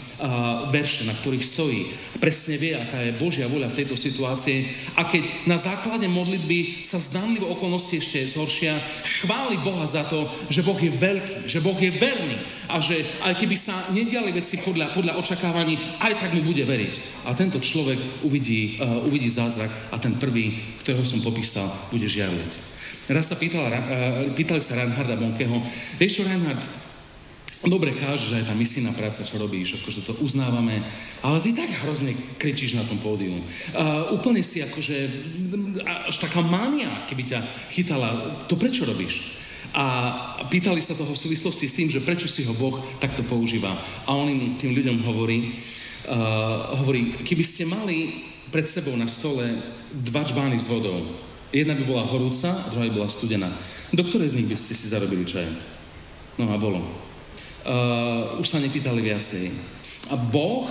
[0.74, 1.86] verše, na ktorých stojí.
[2.18, 6.98] Presne vie, aká je Božia voľa v tejto situácii a keď na základe modlitby sa
[6.98, 8.82] zdánlivo okolnosti ešte zhoršia,
[9.22, 13.38] chváli Boha za to, že Boh je veľký, že Boh je verný a že aj
[13.38, 17.22] keby sa nediali veci podľa, podľa očakávaní, aj tak mu bude veriť.
[17.30, 22.73] A tento človek uvidí, uh, uvidí zázrak a ten prvý, ktorého som popísal, bude žiarliť.
[23.04, 23.78] Raz sa pýtala, uh,
[24.32, 25.60] pýtali sa Reinharda Bonkeho,
[26.00, 26.64] vieš čo Reinhard,
[27.68, 30.84] dobre kážeš, že je tá misijná práca, čo robíš, akože to uznávame,
[31.24, 33.36] ale ty tak hrozne kričíš na tom pódiu.
[33.72, 34.96] Uh, úplne si akože,
[35.84, 37.40] až taká mania, keby ťa
[37.72, 38.08] chytala,
[38.48, 39.36] to prečo robíš?
[39.74, 40.14] A
[40.48, 43.74] pýtali sa toho v súvislosti s tým, že prečo si ho Boh takto používa.
[44.06, 45.50] A on im tým ľuďom hovorí,
[46.08, 49.50] uh, hovorí, keby ste mali pred sebou na stole
[49.90, 51.02] dva čbány s vodou,
[51.54, 53.46] Jedna by bola horúca druhá by bola studená.
[53.94, 55.46] Do ktorej z nich by ste si zarobili čaj?
[56.34, 56.82] No a bolo.
[57.62, 59.54] Uh, už sa nepýtali viacej.
[60.10, 60.66] A Boh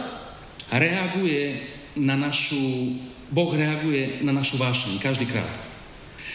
[0.67, 1.63] reaguje
[1.95, 2.99] na našu,
[3.31, 5.55] Boh reaguje na našu vášeň každý krát.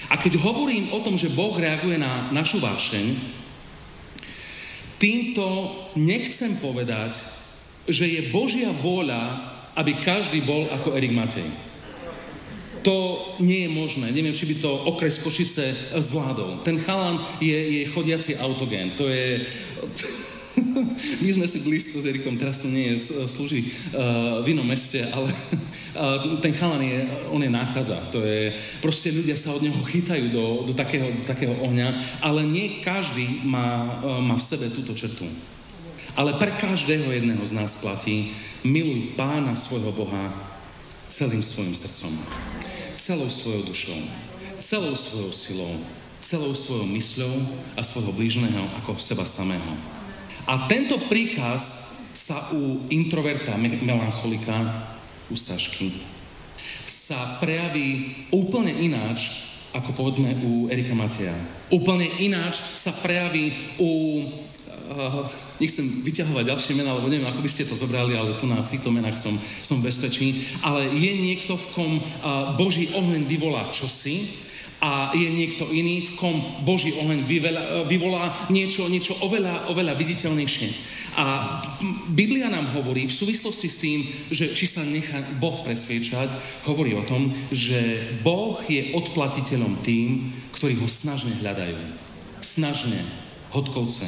[0.08, 3.20] A keď hovorím o tom, že Boh reaguje na našu vášeň,
[4.96, 5.44] týmto
[5.92, 7.20] nechcem povedať,
[7.84, 9.44] že je Božia vôľa,
[9.76, 11.67] aby každý bol ako Erik Matej.
[12.82, 14.06] To nie je možné.
[14.14, 16.62] Neviem, či by to okres Košice zvládol.
[16.62, 18.94] Ten chalan je, je chodiaci autogén.
[18.98, 19.42] To je...
[21.22, 25.06] My sme si blízko s Erikom, teraz to nie je, slúži uh, v inom meste,
[25.14, 26.98] ale uh, ten chalan je,
[27.30, 27.98] on je nákaza.
[28.10, 28.50] To je,
[28.82, 31.94] proste ľudia sa od neho chytajú do, do, takého, do takého ohňa,
[32.26, 35.26] ale nie každý má, uh, má v sebe túto črtu.
[36.18, 38.34] Ale pre každého jedného z nás platí,
[38.66, 40.47] miluj pána svojho Boha
[41.08, 42.12] celým svojim srdcom,
[42.96, 44.00] celou svojou dušou,
[44.60, 45.74] celou svojou silou,
[46.20, 47.34] celou svojou mysľou
[47.76, 49.72] a svojho blížneho ako seba samého.
[50.48, 54.84] A tento príkaz sa u introverta, melancholika,
[55.28, 55.92] u Sašky,
[56.88, 59.44] sa prejaví úplne ináč,
[59.76, 61.36] ako povedzme u Erika Mateja.
[61.68, 64.24] Úplne ináč sa prejaví u
[65.60, 68.72] nechcem vyťahovať ďalšie mená, lebo neviem, ako by ste to zobrali, ale tu na v
[68.72, 70.40] týchto menách som, som bezpečný.
[70.64, 74.48] Ale je niekto, v kom uh, Boží oheň vyvolá čosi,
[74.78, 80.68] a je niekto iný, v kom Boží oheň vyvolá, vyvolá niečo, niečo oveľa, oveľa viditeľnejšie.
[81.18, 81.58] A
[82.14, 87.02] Biblia nám hovorí v súvislosti s tým, že či sa nechá Boh presviečať, hovorí o
[87.02, 91.74] tom, že Boh je odplatiteľom tým, ktorí ho snažne hľadajú.
[92.38, 93.02] Snažne,
[93.50, 94.06] hodkovce,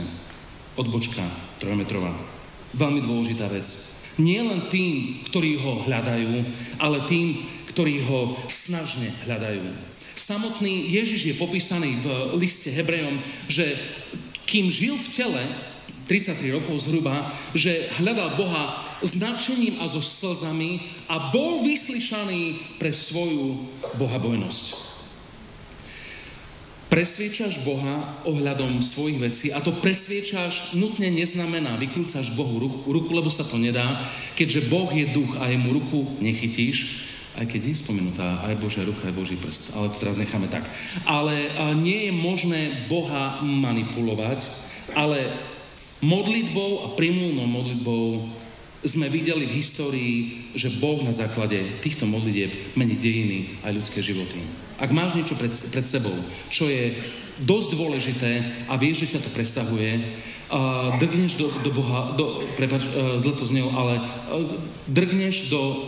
[0.81, 1.21] odbočka
[1.61, 2.17] trojmetrová.
[2.73, 3.69] Veľmi dôležitá vec.
[4.17, 6.45] Nie len tým, ktorí ho hľadajú,
[6.81, 7.37] ale tým,
[7.73, 9.65] ktorí ho snažne hľadajú.
[10.17, 13.79] Samotný Ježiš je popísaný v liste Hebrejom, že
[14.45, 15.43] kým žil v tele,
[16.11, 22.91] 33 rokov zhruba, že hľadal Boha s nadšením a so slzami a bol vyslyšaný pre
[22.91, 24.90] svoju bohabojnosť.
[26.91, 33.31] Presviečaš Boha ohľadom svojich vecí a to presviečaš nutne neznamená vykrúcaš Bohu ruku, ruku, lebo
[33.31, 33.95] sa to nedá,
[34.35, 37.07] keďže Boh je duch a jemu ruku nechytíš,
[37.39, 40.67] aj keď je spomenutá aj Božia ruka, aj Boží prst, ale to teraz necháme tak.
[41.07, 44.51] Ale nie je možné Boha manipulovať,
[44.99, 45.31] ale
[46.03, 48.27] modlitbou a primulnou modlitbou
[48.83, 50.15] sme videli v histórii,
[50.59, 54.43] že Boh na základe týchto modlitieb mení dejiny aj ľudské životy.
[54.81, 56.17] Ak máš niečo pred, pred sebou,
[56.49, 56.97] čo je
[57.45, 58.33] dosť dôležité
[58.65, 60.01] a vieš, že ťa to presahuje,
[60.49, 64.05] uh, drgneš do, do Boha, do, prepač, uh, zle to znel, ale uh,
[64.89, 65.85] drgneš do,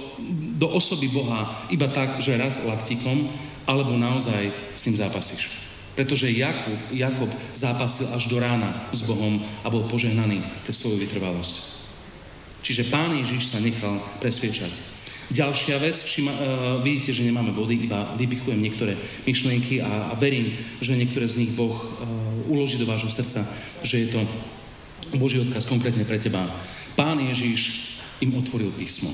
[0.61, 3.33] do osoby Boha iba tak, že raz laktíkom,
[3.65, 5.49] alebo naozaj s tým zápasíš.
[5.93, 11.73] Pretože Jakub, Jakob zápasil až do rána s Bohom a bol požehnaný pre svoju vytrvalosť.
[12.65, 15.02] Čiže Pán Ježiš sa nechal presviečať.
[15.31, 16.41] Ďalšia vec, všima, uh,
[16.83, 20.51] vidíte, že nemáme body, iba vypichujem niektoré myšlienky a, a verím,
[20.83, 23.47] že niektoré z nich Boh uh, uloží do vášho srdca,
[23.87, 24.21] že je to
[25.17, 26.49] Boží odkaz konkrétne pre teba.
[26.99, 29.13] Pán Ježiš im otvoril písmo.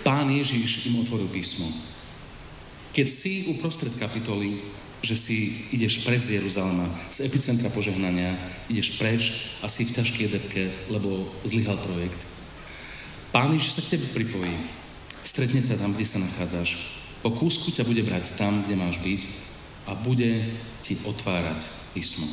[0.00, 1.68] Pán Ježiš im otvoril písmo.
[2.90, 4.58] Keď si uprostred kapitoly,
[5.00, 5.36] že si
[5.72, 8.36] ideš preč z Jeruzalema, z epicentra požehnania,
[8.68, 9.22] ideš preč
[9.64, 12.20] a si v ťažkej debke, lebo zlyhal projekt,
[13.30, 14.54] Pán Ježiš sa k tebe pripojí.
[15.22, 16.82] Stretne ťa tam, kde sa nachádzaš.
[17.22, 19.22] Po kúsku ťa bude brať tam, kde máš byť
[19.86, 20.50] a bude
[20.82, 21.62] ti otvárať
[21.94, 22.26] písmo.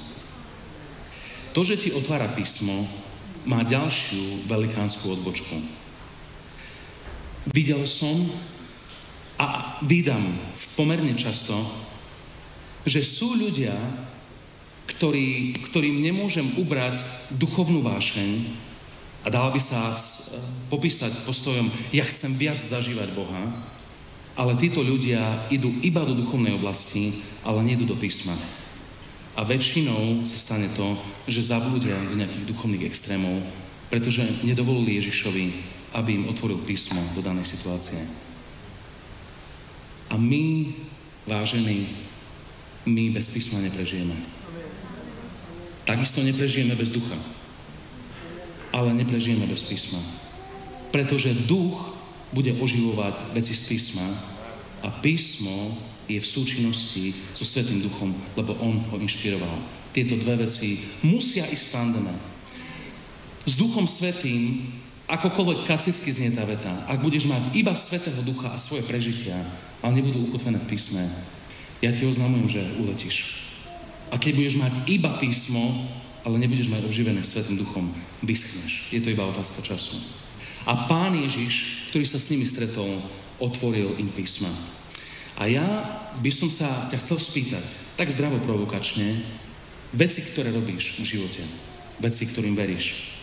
[1.54, 2.90] To, že ti otvára písmo,
[3.46, 5.56] má ďalšiu velikánsku odbočku.
[7.54, 8.28] Videl som
[9.38, 10.34] a vydám
[10.74, 11.54] pomerne často,
[12.90, 13.78] že sú ľudia,
[14.88, 17.00] ktorí, ktorým nemôžem ubrať
[17.32, 18.66] duchovnú vášeň,
[19.28, 20.00] a dala by sa e,
[20.72, 23.44] popísať postojom, ja chcem viac zažívať Boha,
[24.40, 25.20] ale títo ľudia
[25.52, 28.32] idú iba do duchovnej oblasti, ale nejdu do písma.
[29.36, 30.96] A väčšinou sa stane to,
[31.28, 33.44] že zabúdia do nejakých duchovných extrémov,
[33.92, 35.46] pretože nedovolili Ježišovi,
[36.00, 38.00] aby im otvoril písmo do danej situácie.
[40.08, 40.72] A my,
[41.28, 41.92] vážení,
[42.88, 44.16] my bez písma neprežijeme.
[45.84, 47.20] Takisto neprežijeme bez ducha
[48.72, 50.00] ale neprežijeme bez písma.
[50.92, 51.98] Pretože duch
[52.32, 54.08] bude oživovať veci z písma
[54.84, 55.76] a písmo
[56.08, 59.60] je v súčinnosti so Svetým duchom, lebo on ho inšpiroval.
[59.92, 62.14] Tieto dve veci musia ísť v tandeme.
[63.48, 64.72] S duchom Svetým,
[65.08, 69.36] akokoľvek kacicky znie tá veta, ak budeš mať iba Svetého ducha a svoje prežitia,
[69.84, 71.04] ale nebudú ukotvené v písme,
[71.80, 73.46] ja ti oznamujem, že uletíš.
[74.10, 75.88] A keď budeš mať iba písmo,
[76.28, 77.88] ale nebudeš mať oživené Svetým duchom,
[78.20, 78.92] vyschneš.
[78.92, 79.96] Je to iba otázka času.
[80.68, 83.00] A pán Ježiš, ktorý sa s nimi stretol,
[83.40, 84.52] otvoril im písma.
[85.40, 85.64] A ja
[86.20, 89.24] by som sa ťa chcel spýtať, tak zdravo provokačne,
[89.96, 91.48] veci, ktoré robíš v živote,
[92.04, 93.16] veci, ktorým veríš.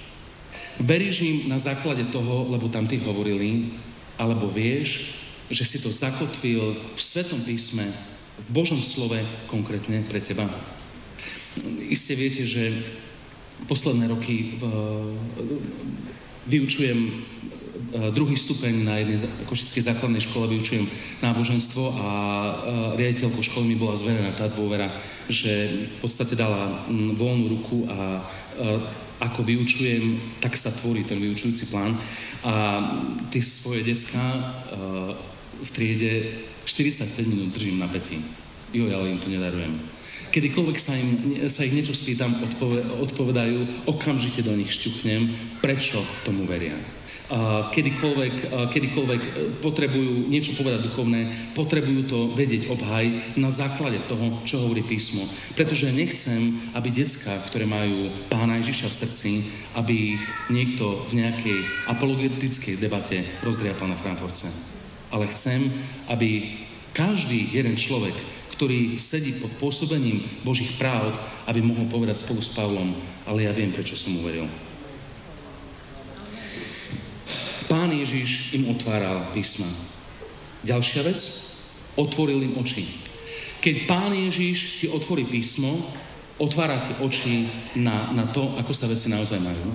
[0.81, 3.69] Veríš im na základe toho, lebo tam ty hovorili,
[4.17, 5.12] alebo vieš,
[5.53, 7.85] že si to zakotvil v Svetom písme,
[8.40, 10.49] v Božom slove konkrétne pre teba.
[11.88, 12.83] Iste viete, že
[13.71, 14.59] posledné roky
[16.51, 16.99] vyučujem
[18.11, 20.83] druhý stupeň na jednej košickej základnej škole vyučujem
[21.23, 22.09] náboženstvo a
[22.99, 24.90] riaditeľkou školy mi bola zverená tá dôvera,
[25.31, 28.19] že v podstate dala voľnú ruku a
[29.23, 31.95] ako vyučujem, tak sa tvorí ten vyučujúci plán.
[32.43, 32.83] A
[33.31, 34.21] ty svoje decka
[35.62, 38.19] v triede 45 minút držím na peti.
[38.75, 39.94] Jo, ale im to nedarujem.
[40.35, 41.11] Kedykoľvek sa, im,
[41.47, 42.42] sa ich niečo spýtam,
[42.99, 45.31] odpovedajú, okamžite do nich šťuchnem,
[45.62, 46.75] prečo tomu veria
[47.73, 48.35] kedykoľvek,
[48.68, 49.31] kedykoľvek e,
[49.64, 55.25] potrebujú niečo povedať duchovné, potrebujú to vedieť obhájiť na základe toho, čo hovorí písmo.
[55.57, 59.31] Pretože nechcem, aby decka, ktoré majú pána Ježiša v srdci,
[59.73, 61.59] aby ich niekto v nejakej
[61.97, 64.53] apologetickej debate rozdriapal na Frankfurtce.
[65.09, 65.73] Ale chcem,
[66.12, 66.61] aby
[66.92, 68.14] každý jeden človek,
[68.55, 71.11] ktorý sedí pod pôsobením Božích práv,
[71.51, 72.95] aby mohol povedať spolu s Pavlom,
[73.27, 74.47] ale ja viem, prečo som uveril.
[77.67, 79.67] Pán Ježiš im otváral písma.
[80.62, 81.21] Ďalšia vec,
[81.99, 82.87] otvoril im oči.
[83.59, 85.83] Keď Pán Ježiš ti otvorí písmo,
[86.38, 89.75] otvára ti oči na, na to, ako sa veci naozaj majú.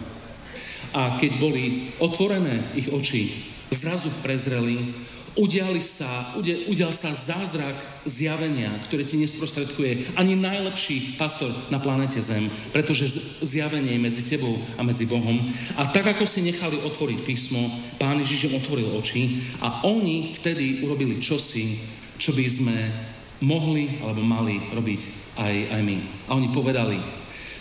[0.96, 4.96] A keď boli otvorené ich oči, zrazu prezreli,
[5.36, 12.50] udiali sa, udial sa zázrak zjavenia, ktoré ti nesprostredkuje ani najlepší pastor na planete Zem,
[12.74, 13.10] pretože
[13.44, 15.38] zjavenie je medzi tebou a medzi Bohom.
[15.78, 17.62] A tak, ako si nechali otvoriť písmo,
[18.02, 21.78] Pán Ježiš otvoril oči a oni vtedy urobili čosi,
[22.18, 22.78] čo by sme
[23.44, 25.02] mohli alebo mali robiť
[25.40, 25.98] aj, aj my.
[26.28, 27.00] A oni povedali,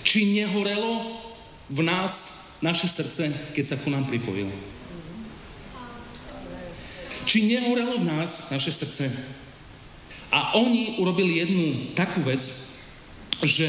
[0.02, 1.20] či nehorelo
[1.68, 4.50] v nás naše srdce, keď sa ku nám pripojil.
[7.28, 9.12] Či nehorelo v nás naše srdce?
[10.32, 12.40] A oni urobili jednu takú vec,
[13.44, 13.68] že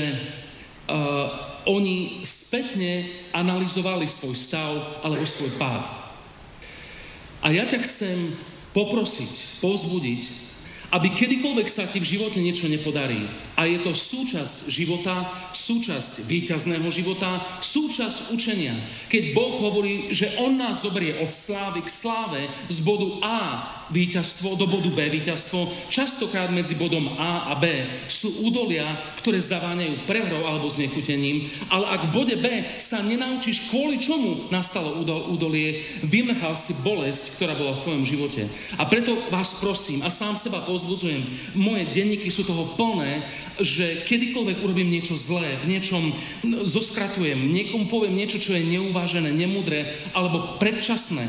[0.88, 1.28] uh,
[1.68, 5.92] oni spätne analyzovali svoj stav alebo svoj pád.
[7.44, 8.32] A ja ťa chcem
[8.72, 10.49] poprosiť, povzbudiť,
[10.90, 16.88] aby kedykoľvek sa ti v živote niečo nepodarí, a je to súčasť života, súčasť výťazného
[16.90, 18.74] života, súčasť učenia.
[19.12, 23.40] Keď Boh hovorí, že On nás zoberie od slávy k sláve z bodu A
[23.90, 28.86] víťazstvo do bodu B víťazstvo, častokrát medzi bodom A a B sú údolia,
[29.18, 32.46] ktoré zaváňajú prehrou alebo znechutením, ale ak v bode B
[32.78, 38.46] sa nenaučíš, kvôli čomu nastalo údolie, vymrchal si bolesť, ktorá bola v tvojom živote.
[38.78, 41.26] A preto vás prosím a sám seba pozbudzujem,
[41.58, 43.26] moje denníky sú toho plné,
[43.60, 46.04] že kedykoľvek urobím niečo zlé, v niečom
[46.64, 51.28] zoskratujem, niekomu poviem niečo, čo je neuvážené, nemudré alebo predčasné,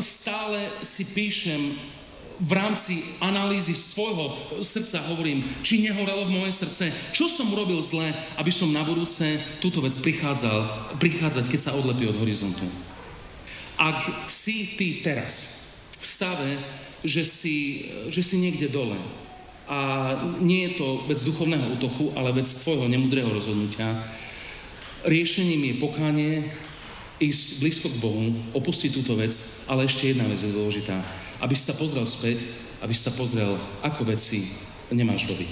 [0.00, 1.76] stále si píšem
[2.42, 8.10] v rámci analýzy svojho srdca hovorím, či nehorelo v moje srdce, čo som urobil zle,
[8.34, 12.66] aby som na budúce túto vec prichádzal, prichádzať, keď sa odlepí od horizontu.
[13.78, 15.62] Ak si ty teraz
[15.98, 16.50] v stave,
[17.06, 17.56] že si,
[18.10, 18.98] že si niekde dole
[19.70, 24.02] a nie je to vec duchovného útoku, ale vec tvojho nemudrého rozhodnutia,
[25.06, 26.34] riešením je pokánie,
[27.22, 29.30] ísť blízko k Bohu, opustiť túto vec,
[29.70, 30.98] ale ešte jedna vec je dôležitá.
[31.38, 32.50] Aby si sa pozrel späť,
[32.82, 33.54] aby si sa pozrel,
[33.86, 34.50] ako veci
[34.90, 35.50] nemáš robiť,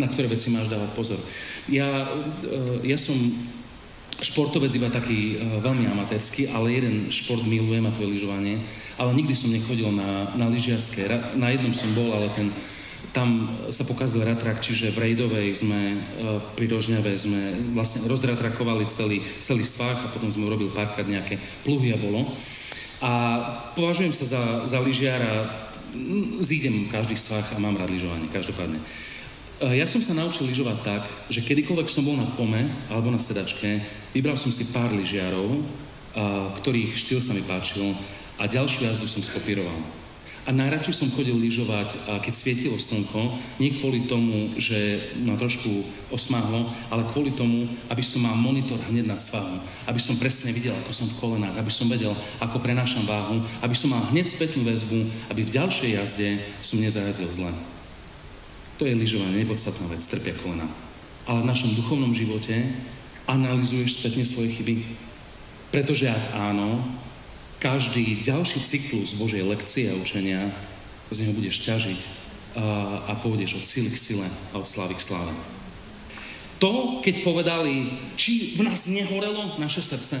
[0.00, 1.20] na ktoré veci máš dávať pozor.
[1.68, 2.08] Ja,
[2.42, 3.14] e, ja som
[4.20, 8.56] športovec iba taký e, veľmi amatérsky, ale jeden šport milujem a to je lyžovanie,
[8.96, 11.08] ale nikdy som nechodil na, na lyžiarské.
[11.36, 12.48] Na jednom som bol, ale ten,
[13.10, 15.98] tam sa pokazil ratrak, čiže v Rejdovej sme, e,
[16.54, 21.90] pri Rožňave sme vlastne rozratrakovali celý, celý svah a potom sme urobili párkrát nejaké pluhy
[21.90, 22.22] a bolo.
[23.02, 23.12] A
[23.74, 25.50] považujem sa za, za lyžiara,
[26.38, 28.78] zídem každý svah a mám rád lyžovanie, každopádne.
[28.78, 33.18] E, ja som sa naučil lyžovať tak, že kedykoľvek som bol na pome alebo na
[33.18, 33.82] sedačke,
[34.14, 35.58] vybral som si pár lyžiarov,
[36.58, 37.94] ktorých štýl sa mi páčil
[38.34, 39.78] a ďalšiu jazdu som skopíroval.
[40.48, 45.68] A najradšej som chodil lyžovať, keď svietilo slnko, nie kvôli tomu, že ma trošku
[46.08, 50.72] osmáhlo, ale kvôli tomu, aby som mal monitor hneď nad svahom, aby som presne videl,
[50.80, 54.64] ako som v kolenách, aby som vedel, ako prenášam váhu, aby som mal hneď spätnú
[54.64, 56.28] väzbu, aby v ďalšej jazde
[56.64, 57.52] som nezarazil zle.
[58.80, 60.64] To je lyžovanie, nepodstatná vec, trpia kolena.
[61.28, 62.64] Ale v našom duchovnom živote
[63.28, 64.88] analizuješ spätne svoje chyby.
[65.68, 66.80] Pretože ak áno,
[67.60, 70.48] každý ďalší cyklus Božej lekcie a učenia
[71.12, 72.00] z neho budeš ťažiť
[72.56, 72.64] a,
[73.06, 75.30] a pôjdeš od sily k sile a od slávy k sláve.
[76.60, 80.20] To, keď povedali, či v nás nehorelo naše srdce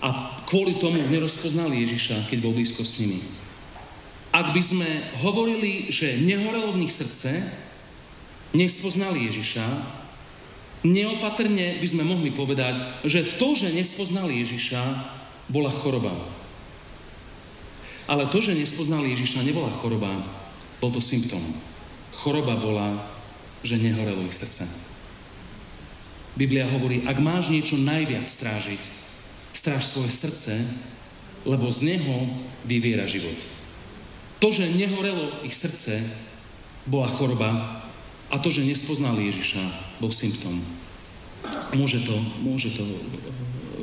[0.00, 3.20] a kvôli tomu nerozpoznali Ježiša, keď bol blízko s nimi.
[4.30, 4.88] ak by sme
[5.20, 7.44] hovorili, že nehorelo v nich srdce,
[8.54, 9.66] nespoznali Ježiša,
[10.86, 14.82] neopatrne by sme mohli povedať, že to, že nespoznali Ježiša,
[15.50, 16.14] bola choroba.
[18.06, 20.10] Ale to, že nespoznali Ježiša, nebola choroba,
[20.78, 21.42] bol to symptóm.
[22.14, 22.94] Choroba bola,
[23.66, 24.66] že nehorelo ich srdce.
[26.38, 28.82] Biblia hovorí, ak máš niečo najviac strážiť,
[29.52, 30.54] stráž svoje srdce,
[31.44, 32.30] lebo z neho
[32.64, 33.36] vyviera život.
[34.40, 36.00] To, že nehorelo ich srdce,
[36.88, 37.50] bola choroba
[38.32, 39.62] a to, že nespoznali Ježiša,
[40.00, 40.62] bol symptóm.
[41.76, 42.84] Môže to, môže to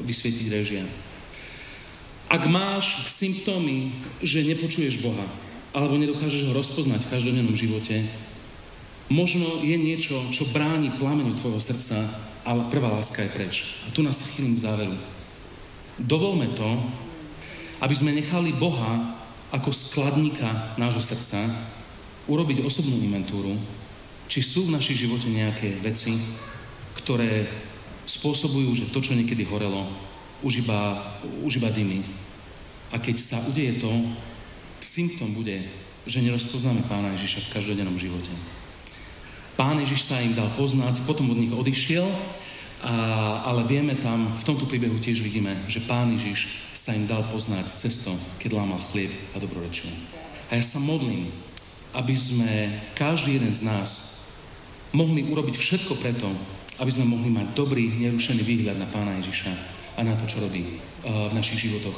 [0.08, 0.84] vysvietiť režia.
[2.28, 5.24] Ak máš symptómy, že nepočuješ Boha,
[5.72, 8.04] alebo nedokážeš ho rozpoznať v každodennom živote,
[9.08, 12.04] možno je niečo, čo bráni plamenu tvojho srdca,
[12.44, 13.56] ale prvá láska je preč.
[13.88, 14.96] A tu nás chýlim k záveru.
[15.96, 16.68] Dovolme to,
[17.80, 19.16] aby sme nechali Boha
[19.56, 21.40] ako skladníka nášho srdca
[22.28, 23.56] urobiť osobnú inventúru,
[24.28, 26.20] či sú v našich živote nejaké veci,
[27.00, 27.48] ktoré
[28.04, 29.88] spôsobujú, že to, čo niekedy horelo,
[30.42, 31.02] už iba,
[31.42, 32.06] už iba dymy.
[32.94, 33.90] A keď sa udeje to,
[34.80, 35.66] symptom bude,
[36.08, 38.32] že nerozpoznáme Pána Ježiša v každodennom živote.
[39.58, 42.06] Pán Ježiš sa im dal poznať, potom od nich odišiel,
[42.86, 42.94] a,
[43.50, 47.74] ale vieme tam, v tomto príbehu tiež vidíme, že Pán Ježiš sa im dal poznať
[47.74, 49.90] cesto, keď lámal chlieb a dobrorečil.
[50.54, 51.28] A ja sa modlím,
[51.98, 53.90] aby sme, každý jeden z nás,
[54.94, 56.30] mohli urobiť všetko preto,
[56.78, 60.78] aby sme mohli mať dobrý, nerušený výhľad na Pána Ježiša a na to, čo robí
[60.78, 61.96] uh, v našich životoch.